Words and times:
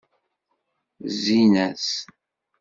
Zzin-as. 1.13 1.87